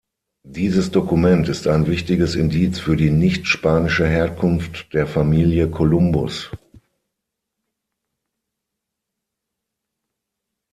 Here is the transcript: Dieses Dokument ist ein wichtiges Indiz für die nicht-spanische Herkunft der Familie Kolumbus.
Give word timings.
Dieses 0.47 0.89
Dokument 0.89 1.47
ist 1.47 1.67
ein 1.67 1.85
wichtiges 1.85 2.33
Indiz 2.33 2.79
für 2.79 2.95
die 2.95 3.11
nicht-spanische 3.11 4.07
Herkunft 4.07 4.91
der 4.95 5.05
Familie 5.05 5.69
Kolumbus. 5.69 6.49